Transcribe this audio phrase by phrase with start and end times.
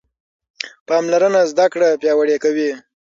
[0.87, 2.71] پاملرنه زده کړه پیاوړې کوي.